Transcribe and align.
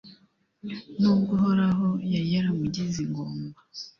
n'ubwo 0.99 1.31
uhoraho 1.37 1.87
yari 2.13 2.27
yaramugize 2.35 2.97
ingumba 3.05 3.59